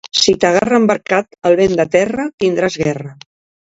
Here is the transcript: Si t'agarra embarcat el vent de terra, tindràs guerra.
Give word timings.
Si 0.19 0.31
t'agarra 0.45 0.79
embarcat 0.83 1.39
el 1.51 1.59
vent 1.63 1.79
de 1.83 1.89
terra, 1.99 2.29
tindràs 2.47 2.85
guerra. 2.87 3.19